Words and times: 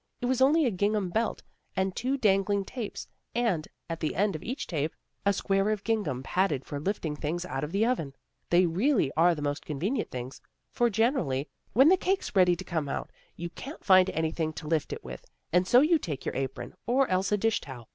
It 0.19 0.25
was 0.25 0.41
only 0.41 0.65
a 0.65 0.71
gingham 0.71 1.09
belt, 1.11 1.43
with 1.77 1.93
two 1.93 2.17
dangling 2.17 2.65
tapes, 2.65 3.07
and, 3.35 3.67
at 3.87 3.99
the 3.99 4.15
end 4.15 4.35
of 4.35 4.41
each 4.41 4.65
tape, 4.65 4.95
a 5.27 5.31
square 5.31 5.69
of 5.69 5.83
gingham 5.83 6.23
padded 6.23 6.65
for 6.65 6.79
lifting 6.79 7.15
things 7.15 7.45
out 7.45 7.63
of 7.63 7.71
the 7.71 7.85
oven. 7.85 8.15
They 8.49 8.65
really 8.65 9.11
are 9.15 9.35
the 9.35 9.43
most 9.43 9.63
convenient 9.63 10.09
things; 10.09 10.41
for, 10.71 10.89
generally, 10.89 11.47
when 11.73 11.89
the 11.89 11.97
cake's 11.97 12.35
ready 12.35 12.55
to 12.55 12.63
come 12.63 12.89
out, 12.89 13.11
you 13.35 13.51
can't 13.51 13.83
find 13.85 14.09
anything 14.09 14.53
to 14.53 14.67
lift 14.67 14.91
it 14.91 15.03
with, 15.03 15.23
and 15.53 15.67
so 15.67 15.81
you 15.81 15.99
take 15.99 16.25
your 16.25 16.35
apron, 16.35 16.73
or 16.87 17.07
else 17.07 17.31
a 17.31 17.37
dish 17.37 17.61
towel. 17.61 17.87